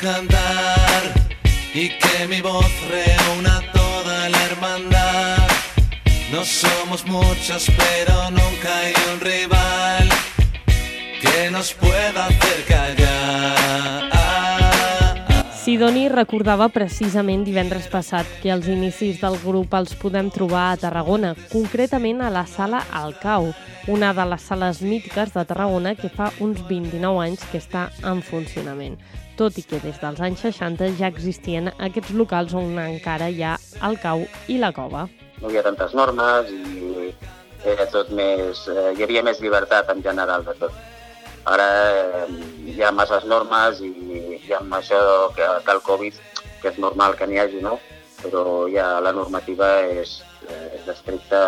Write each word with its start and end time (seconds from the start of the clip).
cantar 0.00 1.02
y 1.74 1.88
que 1.88 2.26
mi 2.28 2.40
voz 2.40 2.70
reúna 2.88 3.62
toda 3.72 4.28
la 4.28 4.44
hermandad. 4.44 5.48
No 6.30 6.44
somos 6.44 7.04
muchos, 7.06 7.66
pero 7.76 8.30
nunca 8.30 8.78
hay 8.78 8.94
un 9.12 9.20
rival 9.20 10.08
que 11.20 11.50
nos 11.50 11.72
pueda 11.74 12.26
hacer 12.26 12.64
callar. 12.66 14.11
Sidoni 15.72 16.02
recordava 16.12 16.66
precisament 16.68 17.46
divendres 17.46 17.86
passat 17.88 18.28
que 18.42 18.50
els 18.52 18.66
inicis 18.68 19.22
del 19.22 19.38
grup 19.40 19.72
els 19.78 19.94
podem 19.96 20.26
trobar 20.28 20.66
a 20.68 20.74
Tarragona, 20.76 21.30
concretament 21.48 22.20
a 22.20 22.28
la 22.34 22.42
sala 22.44 22.82
Alcau, 23.00 23.48
una 23.88 24.10
de 24.12 24.26
les 24.28 24.44
sales 24.50 24.82
mítiques 24.84 25.32
de 25.32 25.46
Tarragona 25.48 25.94
que 25.96 26.10
fa 26.12 26.26
uns 26.44 26.60
29 26.68 27.22
anys 27.24 27.46
que 27.48 27.62
està 27.62 27.86
en 28.04 28.20
funcionament, 28.20 28.98
tot 29.40 29.56
i 29.56 29.64
que 29.64 29.80
des 29.80 29.96
dels 30.02 30.20
anys 30.20 30.44
60 30.44 30.92
ja 31.00 31.08
existien 31.08 31.72
aquests 31.78 32.12
locals 32.20 32.52
on 32.52 32.76
encara 32.84 33.32
hi 33.32 33.40
ha 33.40 33.56
el 33.88 33.96
cau 34.04 34.26
i 34.52 34.60
la 34.60 34.74
cova. 34.76 35.06
No 35.40 35.48
hi 35.48 35.56
ha 35.56 35.64
tantes 35.70 35.96
normes 35.96 36.52
i 36.52 37.14
era 37.64 37.88
tot 37.88 38.12
més... 38.12 38.66
Eh, 38.68 38.90
hi 38.92 39.08
havia 39.08 39.24
més 39.24 39.40
llibertat 39.40 39.88
en 39.96 40.04
general 40.04 40.44
de 40.44 40.58
tot. 40.66 40.76
Ara 41.48 41.72
eh, 41.96 42.26
hi 42.76 42.82
ha 42.84 42.92
masses 42.92 43.24
normes 43.24 43.80
i 43.80 44.01
i 44.52 44.58
amb 44.58 44.76
això 44.76 45.00
que, 45.36 45.48
que 45.64 45.74
el 45.74 45.82
Covid, 45.86 46.20
que 46.60 46.70
és 46.70 46.78
normal 46.84 47.16
que 47.16 47.26
n'hi 47.26 47.40
hagi, 47.40 47.64
no? 47.64 47.78
però 48.22 48.68
ja 48.70 49.00
la 49.02 49.10
normativa 49.16 49.68
és, 49.90 50.20
eh, 50.46 50.68
és 50.78 50.86
estricta 50.92 51.40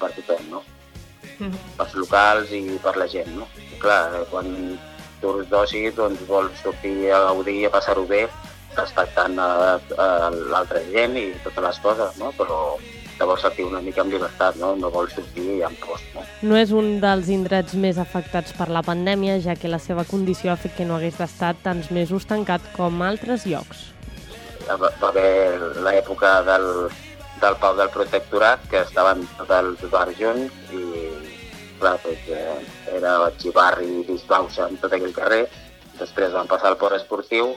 per 0.00 0.12
tothom, 0.18 0.44
no? 0.52 0.62
Mm 1.40 1.56
pels 1.78 1.94
locals 1.96 2.50
i 2.52 2.76
per 2.84 2.92
la 3.00 3.06
gent. 3.08 3.30
No? 3.32 3.46
I 3.72 3.78
clar, 3.80 4.02
eh, 4.18 4.24
quan 4.28 4.50
surts 5.22 5.48
d'oci 5.48 5.86
doncs 5.96 6.26
vols 6.28 6.60
sortir 6.60 7.08
a 7.16 7.22
gaudir, 7.30 7.64
a 7.64 7.72
passar-ho 7.72 8.04
bé, 8.08 8.26
respectant 8.76 9.36
l'altra 9.36 10.82
gent 10.92 11.16
i 11.16 11.30
totes 11.44 11.64
les 11.64 11.80
coses, 11.86 12.18
no? 12.20 12.28
però 12.36 12.58
te 13.20 13.28
vols 13.28 13.42
sentir 13.44 13.66
una 13.68 13.82
mica 13.84 14.00
amb 14.00 14.14
llibertat, 14.14 14.56
no? 14.56 14.72
No 14.80 14.88
vols 14.92 15.12
sortir 15.12 15.58
amb 15.66 15.76
post, 15.84 16.06
no? 16.16 16.24
No 16.48 16.56
és 16.56 16.72
un 16.72 16.94
dels 17.02 17.28
indrets 17.28 17.76
més 17.76 18.00
afectats 18.00 18.54
per 18.56 18.70
la 18.72 18.80
pandèmia, 18.86 19.36
ja 19.44 19.58
que 19.60 19.68
la 19.68 19.80
seva 19.82 20.06
condició 20.08 20.54
ha 20.54 20.58
fet 20.60 20.72
que 20.78 20.88
no 20.88 20.96
hagués 20.96 21.20
d'estar 21.20 21.52
tants 21.60 21.90
mesos 21.92 22.24
tancat 22.30 22.64
com 22.78 23.04
altres 23.04 23.44
llocs. 23.50 23.90
Va, 24.70 24.88
va 24.88 25.10
haver 25.10 25.60
l'època 25.84 26.32
del, 26.48 26.66
del 27.44 27.60
Pau 27.60 27.76
del 27.76 27.92
Protectorat, 27.92 28.64
que 28.72 28.80
estaven 28.86 29.26
tots 29.36 29.56
els 29.58 29.84
bars 29.92 30.16
junts 30.16 30.72
i 30.72 30.84
clar, 31.80 31.96
doncs, 32.00 32.28
eh, 32.32 32.96
era 32.96 33.16
xivarri 33.36 33.90
i 34.00 34.04
disbauxa 34.08 34.68
en 34.68 34.80
tot 34.80 34.96
aquell 34.96 35.16
carrer. 35.16 35.44
Després 36.00 36.32
van 36.32 36.48
passar 36.48 36.72
al 36.72 36.80
port 36.80 36.96
esportiu 36.96 37.52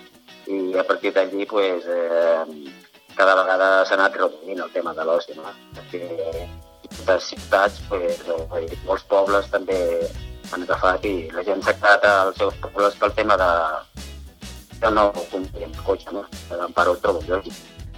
i 0.52 0.74
a 0.76 0.84
partir 0.84 1.14
d'allí 1.16 1.48
pues, 1.48 1.88
eh, 1.88 2.83
cada 3.18 3.36
vegada 3.42 3.70
s'ha 3.86 3.98
anat 3.98 4.16
reduint 4.20 4.62
el 4.64 4.72
tema 4.74 4.94
de 4.94 5.06
l'oci, 5.08 5.36
no? 5.38 5.54
De 7.08 7.18
ciutats, 7.20 7.82
pues, 7.90 8.22
molts 8.86 9.04
pobles 9.10 9.50
també 9.52 9.78
han 10.54 10.64
agafat 10.66 11.06
i 11.10 11.14
la 11.34 11.44
gent 11.48 11.64
s'ha 11.66 11.74
quedat 11.80 12.06
als 12.10 12.38
seus 12.38 12.58
pobles 12.62 12.98
pel 13.02 13.14
tema 13.18 13.38
de, 13.42 13.52
de 14.80 14.92
no 14.94 15.10
complir 15.32 15.68
amb 15.70 15.80
cotxe, 15.88 16.12
no? 16.14 16.26
L'emparo 16.54 16.94
ho 16.94 17.02
trobo 17.02 17.24
lògic. 17.28 17.56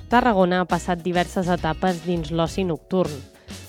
Tarragona 0.10 0.62
ha 0.62 0.70
passat 0.70 1.02
diverses 1.04 1.50
etapes 1.52 2.04
dins 2.06 2.32
l'oci 2.32 2.64
nocturn. 2.64 3.14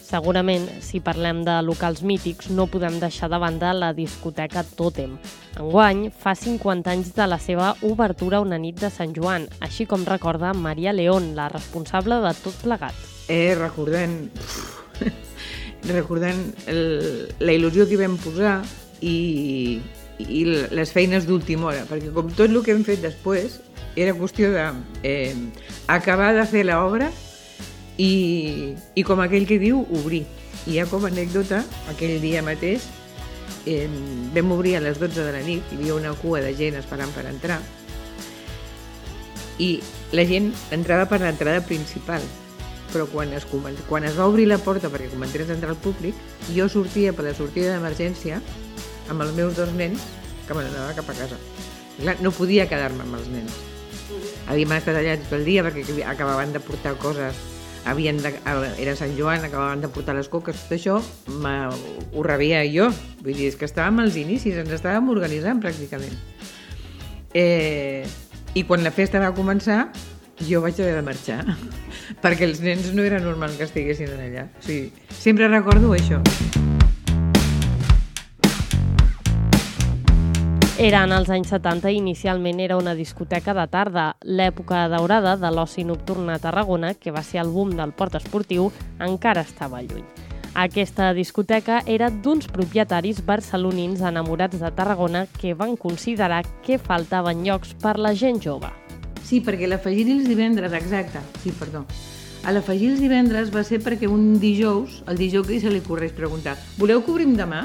Segurament, 0.06 0.68
si 0.86 1.00
parlem 1.02 1.40
de 1.42 1.56
locals 1.66 2.04
mítics, 2.06 2.46
no 2.54 2.68
podem 2.70 3.00
deixar 3.02 3.26
de 3.26 3.40
banda 3.42 3.72
la 3.74 3.88
discoteca 3.90 4.62
Tòtem. 4.62 5.16
Enguany, 5.58 6.04
fa 6.14 6.36
50 6.38 6.92
anys 6.92 7.10
de 7.16 7.26
la 7.26 7.40
seva 7.42 7.72
obertura 7.82 8.38
una 8.44 8.58
nit 8.62 8.78
de 8.78 8.90
Sant 8.94 9.16
Joan, 9.16 9.48
així 9.58 9.82
com 9.90 10.06
recorda 10.06 10.52
Maria 10.54 10.94
León, 10.94 11.32
la 11.34 11.48
responsable 11.50 12.20
de 12.22 12.32
tot 12.38 12.54
plegat. 12.62 12.94
Eh, 13.26 13.56
recordant, 13.58 14.14
recordant 15.96 16.46
el, 16.70 16.82
la 17.42 17.58
il·lusió 17.58 17.90
que 17.90 17.98
vam 17.98 18.14
posar 18.22 18.60
i, 19.02 19.80
i 20.22 20.44
les 20.46 20.94
feines 20.94 21.26
d'última 21.26 21.72
hora, 21.72 21.82
perquè 21.90 22.14
com 22.14 22.30
tot 22.30 22.46
el 22.46 22.62
que 22.62 22.78
hem 22.78 22.86
fet 22.86 23.02
després, 23.02 23.58
era 23.98 24.14
qüestió 24.14 24.54
de 24.54 24.70
eh, 25.02 25.34
de 25.34 26.46
fer 26.46 26.68
l'obra 26.68 27.10
i, 27.96 28.74
i 28.94 29.04
com 29.06 29.20
aquell 29.24 29.46
que 29.48 29.60
diu, 29.62 29.82
obrir. 30.00 30.24
I 30.66 30.78
ja 30.80 30.86
com 30.90 31.04
a 31.06 31.10
anècdota, 31.12 31.62
aquell 31.92 32.18
dia 32.20 32.42
mateix 32.44 32.84
eh, 33.66 33.88
vam 34.34 34.52
obrir 34.56 34.76
a 34.76 34.84
les 34.84 35.00
12 35.00 35.22
de 35.22 35.32
la 35.32 35.42
nit, 35.46 35.64
hi 35.72 35.80
havia 35.80 35.96
una 35.96 36.14
cua 36.18 36.42
de 36.44 36.52
gent 36.56 36.78
esperant 36.80 37.12
per 37.14 37.26
entrar, 37.30 37.60
i 39.58 39.78
la 40.12 40.26
gent 40.28 40.50
entrava 40.74 41.06
per 41.08 41.22
l'entrada 41.22 41.62
principal, 41.64 42.24
però 42.92 43.06
quan 43.10 43.32
es, 43.36 43.46
quan 43.48 44.04
es 44.04 44.16
va 44.18 44.28
obrir 44.28 44.46
la 44.50 44.60
porta 44.62 44.90
perquè 44.92 45.08
comentés 45.12 45.48
a 45.48 45.56
entrar 45.56 45.72
al 45.72 45.80
públic, 45.80 46.14
jo 46.52 46.68
sortia 46.68 47.14
per 47.16 47.26
la 47.26 47.34
sortida 47.34 47.72
d'emergència 47.72 48.42
amb 49.10 49.22
els 49.22 49.34
meus 49.36 49.56
dos 49.56 49.72
nens 49.78 50.04
que 50.46 50.54
me 50.54 50.62
n'anava 50.62 50.94
cap 50.98 51.08
a 51.10 51.16
casa. 51.16 51.38
Clar, 51.96 52.18
no 52.20 52.34
podia 52.34 52.68
quedar-me 52.68 53.06
amb 53.06 53.16
els 53.18 53.28
nens. 53.32 53.56
Havíem 54.46 54.72
estat 54.76 54.98
allà 55.00 55.16
pel 55.30 55.44
dia 55.46 55.64
perquè 55.66 55.82
acabaven 56.06 56.52
de 56.54 56.60
portar 56.62 56.94
coses 57.00 57.55
havien 57.86 58.18
de, 58.22 58.32
era 58.82 58.96
Sant 58.98 59.14
Joan, 59.16 59.44
acabaven 59.46 59.80
de 59.84 59.90
portar 59.92 60.16
les 60.18 60.28
coques, 60.28 60.66
tot 60.66 60.76
això 60.76 60.98
ho 60.98 62.26
rebia 62.26 62.64
jo. 62.68 62.90
Vull 63.22 63.34
dir, 63.36 63.50
és 63.52 63.56
que 63.58 63.68
estàvem 63.68 64.02
als 64.02 64.18
inicis, 64.20 64.58
ens 64.58 64.74
estàvem 64.76 65.10
organitzant 65.14 65.62
pràcticament. 65.62 66.18
Eh, 67.36 68.04
I 68.56 68.64
quan 68.68 68.84
la 68.84 68.92
festa 68.94 69.22
va 69.22 69.34
començar, 69.36 69.86
jo 70.46 70.62
vaig 70.64 70.80
haver 70.80 70.96
de 70.98 71.04
marxar, 71.06 71.42
perquè 72.24 72.48
els 72.48 72.62
nens 72.64 72.92
no 72.96 73.06
era 73.06 73.22
normal 73.22 73.56
que 73.56 73.68
estiguessin 73.68 74.16
allà. 74.18 74.48
O 74.50 74.66
sigui, 74.66 74.90
sempre 75.12 75.48
recordo 75.52 75.94
això. 75.96 76.22
Era 80.76 81.06
en 81.06 81.12
els 81.16 81.30
anys 81.32 81.48
70 81.54 81.88
i 81.88 81.96
inicialment 81.96 82.58
era 82.60 82.76
una 82.76 82.92
discoteca 82.92 83.54
de 83.56 83.62
tarda. 83.72 84.10
L'època 84.28 84.82
daurada 84.92 85.32
de 85.40 85.48
l'oci 85.48 85.86
nocturn 85.88 86.28
a 86.28 86.34
Tarragona, 86.36 86.90
que 86.92 87.14
va 87.14 87.22
ser 87.24 87.38
el 87.40 87.48
boom 87.48 87.70
del 87.78 87.94
port 87.96 88.18
esportiu, 88.18 88.66
encara 89.00 89.40
estava 89.40 89.80
lluny. 89.80 90.04
Aquesta 90.52 91.14
discoteca 91.16 91.78
era 91.88 92.10
d'uns 92.12 92.50
propietaris 92.52 93.22
barcelonins 93.24 94.02
enamorats 94.04 94.60
de 94.60 94.70
Tarragona 94.76 95.22
que 95.40 95.54
van 95.54 95.78
considerar 95.80 96.42
que 96.66 96.76
faltaven 96.76 97.40
llocs 97.46 97.72
per 97.80 97.94
la 97.96 98.12
gent 98.12 98.42
jove. 98.44 98.68
Sí, 99.24 99.40
perquè 99.40 99.70
l'afegir 99.70 100.04
els 100.12 100.28
divendres, 100.28 100.76
exacte, 100.76 101.22
sí, 101.40 101.54
perdó. 101.56 101.86
A 102.44 102.52
l'afegir 102.52 102.90
els 102.90 103.00
divendres 103.00 103.48
va 103.54 103.62
ser 103.64 103.80
perquè 103.80 104.12
un 104.12 104.36
dijous, 104.44 105.00
el 105.08 105.16
dijous 105.16 105.48
que 105.48 105.62
se 105.64 105.72
li 105.72 105.80
correix 105.80 106.12
preguntar 106.12 106.58
voleu 106.76 107.00
que 107.00 107.14
obrim 107.16 107.32
demà? 107.32 107.64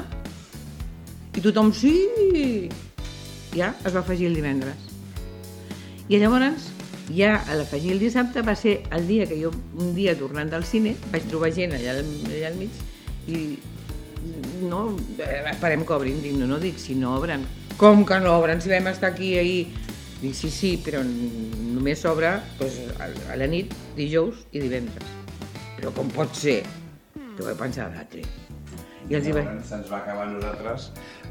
I 1.36 1.44
tothom, 1.44 1.74
sí! 1.76 1.92
Ja 3.56 3.74
es 3.84 3.94
va 3.94 4.00
afegir 4.00 4.28
el 4.30 4.38
divendres. 4.38 4.88
I 6.08 6.18
llavors, 6.18 6.70
ja 7.12 7.36
a 7.48 7.58
l'afegir 7.58 7.92
el 7.94 8.02
dissabte 8.02 8.42
va 8.46 8.54
ser 8.58 8.82
el 8.90 9.06
dia 9.08 9.26
que 9.26 9.38
jo, 9.40 9.52
un 9.78 9.94
dia 9.94 10.16
tornant 10.18 10.50
del 10.52 10.64
cine, 10.64 10.96
vaig 11.12 11.28
trobar 11.30 11.52
gent 11.54 11.76
allà, 11.76 11.98
allà 12.00 12.48
al 12.50 12.58
mig 12.58 12.82
i 13.28 13.42
no, 14.62 14.96
esperem 15.50 15.84
que 15.86 15.94
obrin. 15.96 16.20
Dic, 16.22 16.36
no, 16.38 16.46
no, 16.46 16.60
dic, 16.62 16.78
si 16.78 16.94
no 16.98 17.16
obren. 17.18 17.46
Com 17.80 18.06
que 18.06 18.20
no 18.22 18.36
obren? 18.38 18.62
Si 18.62 18.70
vam 18.72 18.90
estar 18.92 19.12
aquí 19.12 19.36
ahir... 19.38 19.66
Dic, 20.22 20.36
sí, 20.38 20.52
sí, 20.54 20.76
però 20.78 21.00
només 21.02 22.04
s'obre 22.04 22.36
doncs, 22.60 22.78
a 23.02 23.38
la 23.40 23.50
nit, 23.50 23.74
dijous 23.98 24.44
i 24.54 24.62
divendres. 24.62 25.18
Però 25.80 25.90
com 25.96 26.12
pot 26.14 26.30
ser? 26.38 26.60
Que 27.16 27.42
vaig 27.42 27.58
pensar 27.58 27.90
l'altre. 27.90 28.22
I 29.12 29.18
els 29.18 29.26
hi 29.28 29.32
va... 29.36 29.42
Se'ns 29.68 29.90
va 29.92 29.98
acabar 30.00 30.24
a 30.24 30.30
nosaltres 30.32 30.86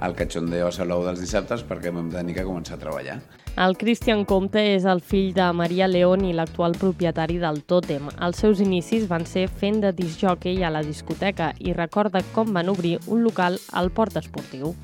el 0.06 0.14
catxondeo 0.18 0.68
a 0.70 0.74
Salou 0.76 1.02
dels 1.06 1.22
dissabtes 1.24 1.64
perquè 1.66 1.90
vam 1.94 2.12
tenir 2.14 2.36
que 2.38 2.46
començar 2.46 2.78
a 2.78 2.82
treballar. 2.82 3.18
El 3.62 3.76
Christian 3.76 4.22
Comte 4.30 4.62
és 4.76 4.86
el 4.88 5.02
fill 5.04 5.34
de 5.36 5.48
Maria 5.58 5.88
León 5.90 6.24
i 6.24 6.32
l'actual 6.38 6.78
propietari 6.80 7.40
del 7.42 7.60
Tòtem. 7.68 8.08
Els 8.24 8.40
seus 8.44 8.62
inicis 8.64 9.10
van 9.10 9.26
ser 9.28 9.48
fent 9.50 9.82
de 9.84 9.92
disjockey 9.98 10.64
a 10.64 10.72
la 10.72 10.86
discoteca 10.86 11.52
i 11.60 11.74
recorda 11.76 12.24
com 12.36 12.54
van 12.54 12.70
obrir 12.72 13.00
un 13.08 13.26
local 13.26 13.58
al 13.74 13.92
port 13.92 14.22
esportiu. 14.22 14.76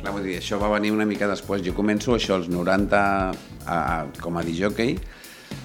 Clar, 0.00 0.12
vull 0.12 0.24
dir, 0.26 0.38
això 0.40 0.58
va 0.60 0.72
venir 0.72 0.90
una 0.96 1.06
mica 1.08 1.28
després. 1.30 1.62
Jo 1.64 1.76
començo 1.76 2.16
això 2.16 2.40
als 2.40 2.48
90 2.50 2.98
a, 2.98 3.30
a, 3.68 3.78
com 4.20 4.40
a 4.40 4.44
disjockey, 4.44 4.96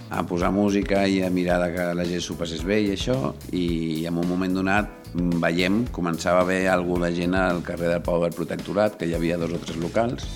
a 0.09 0.23
posar 0.27 0.51
música 0.53 1.07
i 1.07 1.21
a 1.23 1.29
mirar 1.33 1.59
que 1.73 1.85
la 1.97 2.05
gent 2.05 2.21
s'ho 2.21 2.37
passés 2.37 2.63
bé 2.65 2.81
i 2.83 2.91
això, 2.93 3.33
i 3.51 4.05
en 4.05 4.17
un 4.21 4.27
moment 4.29 4.53
donat 4.53 4.91
veiem, 5.15 5.85
començava 5.95 6.41
a 6.41 6.45
haver 6.45 6.65
algú 6.69 6.99
de 7.01 7.11
gent 7.15 7.35
al 7.39 7.63
carrer 7.63 7.93
del 7.93 8.03
Pau 8.05 8.21
del 8.21 8.35
Protectorat, 8.35 8.99
que 8.99 9.07
hi 9.07 9.15
havia 9.15 9.39
dos 9.41 9.53
o 9.55 9.61
tres 9.61 9.79
locals, 9.81 10.27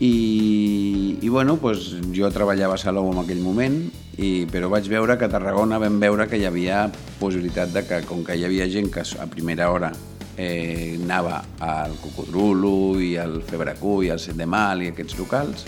i, 0.00 1.18
i 1.20 1.28
bueno, 1.28 1.56
doncs, 1.60 1.96
jo 2.14 2.30
treballava 2.30 2.76
a 2.76 2.80
Salou 2.80 3.10
en 3.12 3.22
aquell 3.24 3.42
moment, 3.42 3.80
i, 4.18 4.46
però 4.50 4.70
vaig 4.70 4.86
veure 4.90 5.18
que 5.18 5.26
a 5.26 5.32
Tarragona 5.32 5.78
vam 5.82 5.98
veure 6.02 6.26
que 6.30 6.38
hi 6.38 6.46
havia 6.46 6.86
possibilitat 7.18 7.74
de 7.74 7.84
que, 7.86 8.02
com 8.06 8.22
que 8.26 8.36
hi 8.38 8.46
havia 8.46 8.68
gent 8.70 8.90
que 8.94 9.02
a 9.02 9.26
primera 9.30 9.70
hora 9.74 9.92
eh, 10.38 10.98
anava 11.02 11.42
al 11.58 11.98
Cocodrulo 12.02 12.98
i 13.02 13.16
al 13.18 13.40
Febracú 13.42 14.00
i 14.06 14.10
al 14.14 14.22
Set 14.22 14.38
de 14.38 14.46
Mal 14.46 14.82
i 14.82 14.92
aquests 14.92 15.18
locals, 15.18 15.66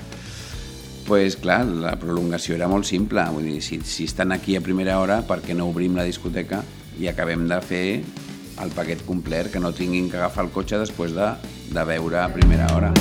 pues, 1.11 1.35
clar, 1.35 1.65
la 1.67 1.97
prolongació 1.99 2.55
era 2.55 2.69
molt 2.71 2.87
simple. 2.87 3.25
Vull 3.35 3.49
dir, 3.49 3.57
si, 3.67 3.81
si 3.83 4.07
estan 4.07 4.31
aquí 4.31 4.55
a 4.55 4.63
primera 4.63 5.01
hora, 5.03 5.17
per 5.27 5.41
què 5.43 5.57
no 5.59 5.67
obrim 5.73 5.99
la 5.99 6.07
discoteca 6.07 6.63
i 7.03 7.11
acabem 7.11 7.49
de 7.51 7.59
fer 7.67 7.83
el 8.63 8.71
paquet 8.79 9.03
complet, 9.09 9.51
que 9.51 9.59
no 9.59 9.75
tinguin 9.75 10.07
que 10.07 10.23
agafar 10.23 10.47
el 10.47 10.55
cotxe 10.55 10.79
després 10.79 11.19
de, 11.19 11.35
de 11.75 11.87
veure 11.91 12.23
a 12.23 12.31
primera 12.31 12.71
hora. 12.77 12.95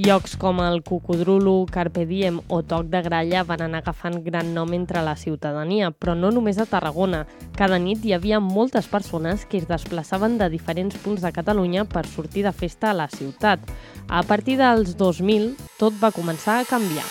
Llocs 0.00 0.38
com 0.40 0.62
el 0.64 0.82
Cucudrulo, 0.82 1.66
Carpe 1.68 2.06
Diem 2.06 2.38
o 2.48 2.62
Toc 2.64 2.86
de 2.88 3.02
Gralla 3.04 3.42
van 3.44 3.60
anar 3.66 3.82
agafant 3.82 4.14
gran 4.24 4.54
nom 4.56 4.72
entre 4.72 5.02
la 5.04 5.12
ciutadania, 5.12 5.90
però 5.92 6.14
no 6.16 6.30
només 6.32 6.56
a 6.56 6.64
Tarragona. 6.64 7.26
Cada 7.58 7.76
nit 7.76 8.06
hi 8.06 8.14
havia 8.16 8.40
moltes 8.40 8.88
persones 8.88 9.44
que 9.44 9.60
es 9.60 9.68
desplaçaven 9.68 10.38
de 10.40 10.48
diferents 10.48 10.96
punts 11.04 11.20
de 11.20 11.34
Catalunya 11.36 11.84
per 11.84 12.06
sortir 12.08 12.46
de 12.48 12.52
festa 12.56 12.94
a 12.94 12.96
la 12.96 13.10
ciutat. 13.12 13.60
A 14.08 14.22
partir 14.22 14.56
dels 14.56 14.96
2000, 14.96 15.52
tot 15.76 15.92
va 16.00 16.14
començar 16.16 16.62
a 16.62 16.68
canviar. 16.70 17.04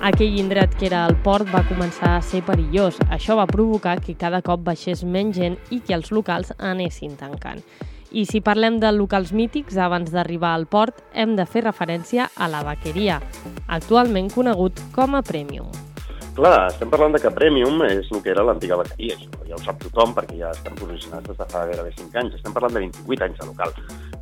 Aquell 0.00 0.38
indret 0.40 0.72
que 0.78 0.88
era 0.88 1.04
el 1.04 1.18
port 1.20 1.52
va 1.52 1.66
començar 1.68 2.16
a 2.16 2.22
ser 2.24 2.40
perillós. 2.48 2.96
Això 3.12 3.36
va 3.36 3.50
provocar 3.50 3.98
que 4.00 4.16
cada 4.16 4.40
cop 4.40 4.64
baixés 4.64 5.04
menys 5.04 5.36
gent 5.36 5.58
i 5.68 5.84
que 5.84 5.92
els 5.92 6.14
locals 6.16 6.56
anessin 6.56 7.18
tancant. 7.20 7.60
I 8.14 8.28
si 8.30 8.38
parlem 8.38 8.76
de 8.78 8.92
locals 8.94 9.32
mítics, 9.34 9.74
abans 9.74 10.12
d'arribar 10.14 10.52
al 10.54 10.68
port, 10.70 11.00
hem 11.18 11.32
de 11.34 11.42
fer 11.50 11.64
referència 11.64 12.28
a 12.38 12.46
la 12.46 12.60
vaqueria, 12.62 13.16
actualment 13.66 14.28
conegut 14.30 14.78
com 14.94 15.16
a 15.18 15.22
Premium. 15.26 15.66
Clar, 16.36 16.68
estem 16.68 16.92
parlant 16.92 17.16
de 17.16 17.20
que 17.22 17.32
Premium 17.34 17.82
és 17.88 18.06
el 18.14 18.22
que 18.22 18.30
era 18.30 18.44
l'antiga 18.46 18.78
vaqueria, 18.78 19.16
això 19.18 19.48
ja 19.48 19.58
ho 19.58 19.62
sap 19.64 19.82
tothom 19.82 20.14
perquè 20.14 20.38
ja 20.38 20.52
estem 20.54 20.76
posicionats 20.78 21.26
des 21.26 21.40
de 21.40 21.48
fa 21.50 21.64
gairebé 21.66 21.90
5 21.96 22.20
anys. 22.22 22.36
Estem 22.38 22.54
parlant 22.54 22.76
de 22.76 22.84
28 22.84 23.26
anys 23.26 23.40
de 23.40 23.48
local, 23.48 23.74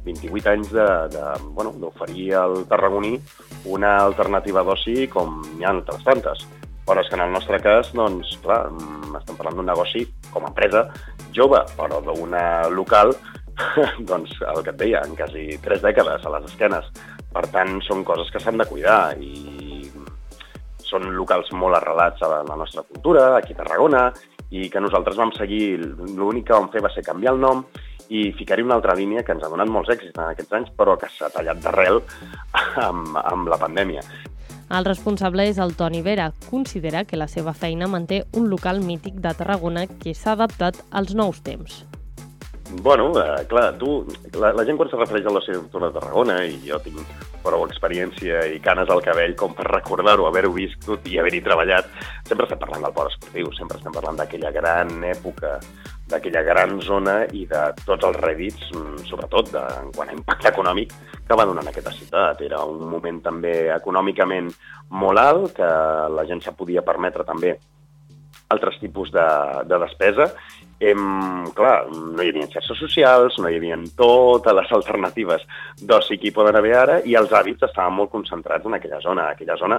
28 0.08 0.50
anys 0.54 0.72
d'oferir 0.72 2.30
bueno, 2.32 2.40
al 2.40 2.56
tarragoní 2.72 3.12
una 3.76 3.98
alternativa 4.06 4.64
d'oci 4.64 5.04
com 5.12 5.42
n'hi 5.50 5.68
ha 5.68 5.74
altres 5.76 6.00
tantes. 6.08 6.46
Però 6.88 6.98
és 6.98 7.12
que 7.12 7.20
en 7.20 7.26
el 7.26 7.36
nostre 7.36 7.60
cas, 7.62 7.92
doncs, 7.94 8.38
clar, 8.42 8.64
mm, 8.72 9.20
estem 9.20 9.36
parlant 9.36 9.60
d'un 9.60 9.68
negoci 9.68 10.06
com 10.32 10.48
a 10.48 10.50
empresa 10.50 10.88
jove, 11.36 11.60
però 11.76 12.00
d'una 12.02 12.68
local 12.72 13.12
doncs 14.10 14.34
el 14.40 14.62
que 14.62 14.72
et 14.72 14.80
deia, 14.80 15.02
en 15.06 15.16
quasi 15.16 15.46
tres 15.64 15.82
dècades 15.84 16.24
a 16.24 16.34
les 16.36 16.48
esquenes. 16.50 16.88
Per 17.32 17.44
tant, 17.52 17.78
són 17.86 18.04
coses 18.04 18.30
que 18.32 18.40
s'han 18.42 18.60
de 18.60 18.68
cuidar 18.68 19.14
i 19.20 19.90
són 20.92 21.08
locals 21.16 21.48
molt 21.56 21.78
arrelats 21.78 22.20
a 22.22 22.42
la 22.44 22.56
nostra 22.58 22.84
cultura, 22.84 23.36
aquí 23.38 23.54
a 23.56 23.62
Tarragona, 23.62 24.10
i 24.52 24.68
que 24.68 24.82
nosaltres 24.84 25.16
vam 25.16 25.32
seguir, 25.32 25.78
l'únic 25.80 26.50
que 26.50 26.58
vam 26.58 26.68
fer 26.72 26.82
va 26.84 26.90
ser 26.92 27.04
canviar 27.06 27.32
el 27.32 27.40
nom 27.40 27.62
i 28.12 28.26
ficar-hi 28.36 28.64
una 28.66 28.76
altra 28.76 28.96
línia 28.98 29.22
que 29.24 29.32
ens 29.32 29.44
ha 29.46 29.48
donat 29.48 29.70
molts 29.72 29.88
èxits 29.94 30.18
en 30.18 30.26
aquests 30.26 30.58
anys, 30.58 30.74
però 30.76 30.98
que 31.00 31.08
s'ha 31.14 31.30
tallat 31.32 31.62
d'arrel 31.64 32.02
amb, 32.88 33.16
amb 33.22 33.48
la 33.48 33.60
pandèmia. 33.62 34.04
El 34.72 34.86
responsable 34.88 35.44
és 35.48 35.58
el 35.60 35.74
Toni 35.76 36.00
Vera. 36.04 36.30
Considera 36.48 37.04
que 37.04 37.20
la 37.20 37.28
seva 37.28 37.52
feina 37.52 37.88
manté 37.92 38.22
un 38.32 38.48
local 38.48 38.80
mític 38.84 39.20
de 39.24 39.34
Tarragona 39.36 39.84
que 40.00 40.14
s'ha 40.16 40.32
adaptat 40.36 40.80
als 40.90 41.12
nous 41.16 41.42
temps. 41.44 41.82
Bueno, 42.70 43.12
eh, 43.20 43.46
clar, 43.46 43.76
tu, 43.78 44.06
la, 44.38 44.52
la 44.52 44.64
gent 44.64 44.78
quan 44.78 44.88
se 44.88 44.96
refereix 44.96 45.26
a 45.26 45.34
la 45.34 45.42
ciutat 45.44 45.82
de 45.82 45.90
Tarragona, 45.98 46.38
i 46.46 46.56
jo 46.64 46.78
tinc 46.84 47.00
prou 47.42 47.64
experiència 47.66 48.44
i 48.54 48.60
canes 48.62 48.90
al 48.90 49.02
cabell 49.04 49.34
com 49.36 49.52
per 49.56 49.66
recordar-ho, 49.68 50.28
haver-ho 50.28 50.52
viscut 50.54 51.06
i 51.10 51.18
haver-hi 51.18 51.42
treballat, 51.44 51.90
sempre 52.28 52.46
estem 52.46 52.60
parlant 52.62 52.86
del 52.86 52.94
port 52.96 53.12
esportiu, 53.12 53.50
sempre 53.58 53.80
estem 53.80 53.94
parlant 53.94 54.20
d'aquella 54.20 54.52
gran 54.54 55.02
època, 55.10 55.58
d'aquella 56.12 56.42
gran 56.46 56.78
zona 56.84 57.16
i 57.34 57.44
de 57.50 57.64
tots 57.84 58.06
els 58.08 58.20
rèdits, 58.22 58.70
mm, 58.72 59.04
sobretot 59.10 59.52
de, 59.52 59.64
en 59.82 59.92
quant 59.96 60.08
a 60.08 60.16
impacte 60.16 60.52
econòmic, 60.52 60.94
que 61.28 61.38
va 61.38 61.46
donar 61.48 61.66
en 61.66 61.72
aquesta 61.72 61.92
ciutat. 61.98 62.40
Era 62.46 62.62
un 62.68 62.86
moment 62.88 63.20
també 63.24 63.72
econòmicament 63.74 64.50
molt 64.90 65.18
alt, 65.18 65.52
que 65.56 65.70
la 66.14 66.26
gent 66.28 66.42
se 66.44 66.54
podia 66.56 66.84
permetre 66.86 67.24
també 67.24 67.56
altres 68.52 68.78
tipus 68.80 69.12
de, 69.12 69.28
de 69.64 69.78
despesa. 69.86 70.28
Hem, 70.82 71.02
clar, 71.54 71.76
no 71.92 72.22
hi 72.24 72.32
havia 72.32 72.48
xarxes 72.50 72.80
socials, 72.82 73.36
no 73.38 73.50
hi 73.50 73.58
havia 73.60 73.78
totes 73.98 74.56
les 74.58 74.72
alternatives 74.78 75.44
d'oci 75.78 76.18
que 76.18 76.30
hi 76.30 76.34
poden 76.34 76.58
haver 76.58 76.74
ara 76.78 76.96
i 77.06 77.14
els 77.20 77.30
hàbits 77.30 77.68
estaven 77.68 78.00
molt 78.00 78.10
concentrats 78.10 78.66
en 78.66 78.74
aquella 78.78 78.98
zona. 79.04 79.28
Aquella 79.30 79.58
zona, 79.60 79.78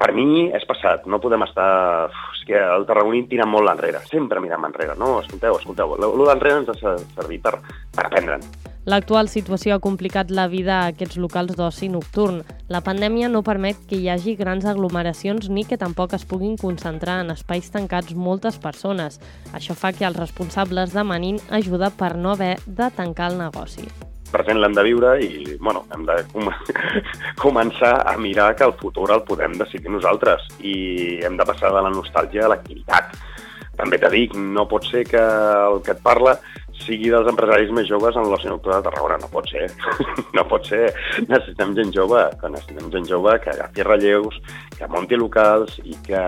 per 0.00 0.14
mi, 0.16 0.48
és 0.56 0.64
passat. 0.68 1.04
No 1.06 1.20
podem 1.20 1.44
estar... 1.44 2.08
És 2.38 2.46
que 2.48 2.56
el 2.56 2.86
tarragoní 2.88 3.26
tira 3.28 3.44
molt 3.46 3.68
enrere. 3.68 4.00
Sempre 4.08 4.40
mirem 4.40 4.64
enrere. 4.70 4.96
No, 4.98 5.18
escolteu, 5.20 5.58
escolteu. 5.60 5.94
Lo 6.00 6.24
d'enrere 6.24 6.62
ens 6.62 6.72
ha 6.72 6.96
de 6.96 6.96
servir 7.12 7.42
per, 7.44 7.58
per 7.94 8.08
aprendre'n. 8.08 8.44
L'actual 8.88 9.28
situació 9.28 9.74
ha 9.76 9.82
complicat 9.84 10.30
la 10.32 10.46
vida 10.48 10.78
a 10.80 10.86
aquests 10.94 11.18
locals 11.20 11.52
d'oci 11.58 11.90
nocturn. 11.92 12.40
La 12.72 12.80
pandèmia 12.80 13.28
no 13.28 13.44
permet 13.44 13.82
que 13.90 13.98
hi 14.00 14.08
hagi 14.08 14.38
grans 14.40 14.64
aglomeracions 14.64 15.50
ni 15.52 15.66
que 15.68 15.78
tampoc 15.78 16.16
es 16.16 16.24
puguin 16.24 16.56
concentrar 16.56 17.20
en 17.20 17.34
espais 17.36 17.68
tancats 17.70 18.16
moltes 18.16 18.56
persones. 18.58 19.20
Això 19.52 19.76
fa 19.76 19.92
que 19.92 20.08
els 20.08 20.16
responsables 20.16 20.96
demanin 20.96 21.42
ajuda 21.52 21.92
per 21.92 22.16
no 22.16 22.32
haver 22.32 22.56
de 22.64 22.88
tancar 22.96 23.34
el 23.34 23.44
negoci 23.44 23.84
present 24.32 24.60
l'hem 24.60 24.74
de 24.76 24.84
viure 24.86 25.16
i 25.24 25.56
bueno, 25.58 25.84
hem 25.94 26.06
de 26.08 26.16
com 26.32 26.48
començar 27.44 27.94
a 28.06 28.16
mirar 28.18 28.54
que 28.56 28.66
el 28.68 28.76
futur 28.80 29.10
el 29.14 29.24
podem 29.28 29.56
decidir 29.58 29.92
nosaltres 29.92 30.46
i 30.60 31.20
hem 31.24 31.36
de 31.40 31.46
passar 31.48 31.72
de 31.74 31.84
la 31.86 31.92
nostàlgia 31.94 32.46
a 32.46 32.54
l'activitat. 32.54 33.14
També 33.80 33.96
te 34.00 34.10
dic, 34.12 34.34
no 34.36 34.66
pot 34.68 34.84
ser 34.84 35.06
que 35.08 35.20
el 35.20 35.80
que 35.84 35.94
et 35.94 36.02
parla 36.04 36.34
sigui 36.80 37.10
dels 37.12 37.28
empresaris 37.30 37.70
més 37.76 37.88
joves 37.88 38.16
en 38.16 38.28
l'oci 38.28 38.48
nocturn 38.50 38.78
de 38.78 38.84
Tarragona. 38.88 39.18
No 39.22 39.30
pot 39.32 39.48
ser. 39.52 39.68
no 40.36 40.44
pot 40.48 40.68
ser. 40.68 40.90
Necessitem 41.28 41.74
gent 41.78 41.92
jove, 41.96 42.26
que 42.40 42.52
necessitem 42.52 42.90
gent 42.92 43.08
jove 43.08 43.36
que 43.44 43.52
agafi 43.54 43.86
relleus, 43.86 44.36
que 44.76 44.88
munti 44.92 45.18
locals 45.20 45.78
i 45.84 45.96
que 46.06 46.22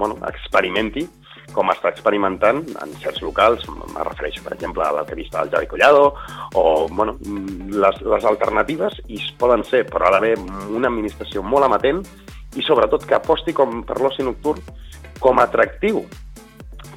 bueno, 0.00 0.18
experimenti 0.30 1.06
com 1.54 1.70
està 1.72 1.90
experimentant 1.92 2.62
en 2.82 2.94
certs 3.02 3.22
locals, 3.24 3.64
me 3.70 4.04
refereixo, 4.06 4.42
per 4.44 4.54
exemple, 4.56 4.84
a 4.84 4.92
l'alquerista 4.96 5.42
del 5.42 5.52
Javi 5.54 5.70
Collado, 5.70 6.10
o, 6.54 6.64
bueno, 6.90 7.16
les, 7.72 8.02
les 8.02 8.28
alternatives 8.28 9.00
hi 9.08 9.20
poden 9.38 9.64
ser, 9.64 9.84
però 9.90 10.08
ha 10.08 10.16
d'haver 10.16 10.34
una 10.74 10.90
administració 10.90 11.44
molt 11.46 11.68
amatent 11.68 12.02
i, 12.56 12.62
sobretot, 12.64 13.06
que 13.06 13.16
aposti 13.16 13.54
com 13.56 13.82
per 13.86 14.00
l'oci 14.00 14.26
nocturn 14.26 14.62
com 15.20 15.40
a 15.40 15.46
atractiu 15.48 16.04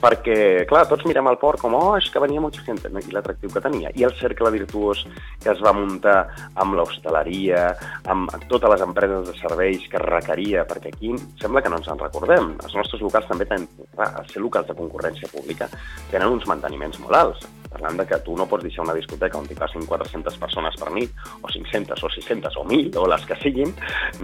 perquè, 0.01 0.65
clar, 0.70 0.86
tots 0.89 1.06
mirem 1.08 1.27
el 1.32 1.38
port 1.41 1.62
com, 1.62 1.75
oh, 1.75 1.98
és 2.00 2.08
que 2.12 2.22
venia 2.24 2.41
molta 2.44 2.63
gent, 2.65 2.82
no? 2.91 3.01
i 3.03 3.13
l'atractiu 3.15 3.51
que 3.53 3.63
tenia, 3.63 3.91
i 3.96 4.06
el 4.08 4.15
cercle 4.20 4.51
virtuós 4.56 5.03
que 5.44 5.51
es 5.53 5.62
va 5.63 5.75
muntar 5.75 6.18
amb 6.60 6.77
l'hostaleria, 6.79 7.68
amb 8.12 8.32
totes 8.51 8.74
les 8.74 8.86
empreses 8.86 9.27
de 9.29 9.38
serveis 9.41 9.86
que 9.91 10.01
requeria, 10.03 10.65
perquè 10.70 10.94
aquí 10.94 11.13
sembla 11.41 11.63
que 11.63 11.72
no 11.72 11.79
ens 11.82 11.91
en 11.91 12.01
recordem. 12.01 12.53
Els 12.63 12.75
nostres 12.79 13.03
locals 13.06 13.29
també 13.29 13.48
tenen, 13.50 13.68
clar, 13.96 14.12
ser 14.32 14.44
locals 14.44 14.72
de 14.72 14.77
concurrència 14.79 15.32
pública, 15.32 15.70
tenen 16.12 16.39
uns 16.39 16.48
manteniments 16.50 17.00
molt 17.03 17.24
alts. 17.24 17.48
Parlant 17.70 18.00
de 18.00 18.06
que 18.10 18.18
tu 18.25 18.34
no 18.34 18.48
pots 18.50 18.65
deixar 18.65 18.82
una 18.82 18.96
discoteca 18.98 19.38
on 19.38 19.46
hi 19.46 19.56
passin 19.58 19.84
400 19.86 20.39
persones 20.41 20.77
per 20.79 20.89
nit, 20.96 21.12
o 21.44 21.51
500, 21.53 22.01
o 22.01 22.10
600, 22.15 22.58
o 22.58 22.63
1.000, 22.65 22.98
o 22.98 23.06
les 23.12 23.27
que 23.29 23.38
siguin, 23.44 23.75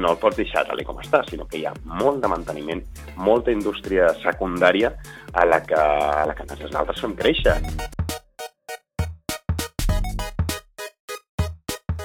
no 0.01 0.15
el 0.15 0.17
pots 0.21 0.39
deixar 0.41 0.65
tal 0.65 0.81
com 0.87 0.97
està, 1.03 1.21
sinó 1.29 1.45
que 1.51 1.59
hi 1.59 1.67
ha 1.69 1.75
molt 1.85 2.23
de 2.23 2.31
manteniment, 2.31 2.81
molta 3.21 3.53
indústria 3.53 4.09
secundària 4.23 4.95
a 5.35 5.45
la 5.45 5.61
que, 5.69 5.83
la 6.29 6.35
que 6.37 6.47
nosaltres 6.51 7.01
fem 7.03 7.15
créixer. 7.19 7.59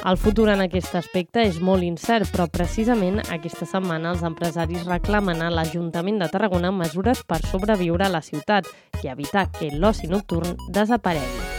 El 0.01 0.17
futur 0.17 0.49
en 0.49 0.63
aquest 0.65 0.95
aspecte 0.97 1.43
és 1.45 1.59
molt 1.61 1.85
incert, 1.85 2.31
però 2.33 2.47
precisament 2.49 3.21
aquesta 3.21 3.69
setmana 3.69 4.15
els 4.15 4.25
empresaris 4.25 4.89
reclamen 4.89 5.45
a 5.45 5.53
l'Ajuntament 5.53 6.23
de 6.25 6.31
Tarragona 6.33 6.73
mesures 6.73 7.21
per 7.29 7.43
sobreviure 7.45 8.09
a 8.09 8.13
la 8.17 8.25
ciutat 8.25 8.73
i 9.05 9.13
evitar 9.13 9.51
que 9.61 9.69
l'oci 9.77 10.09
nocturn 10.09 10.57
desaparegui. 10.73 11.50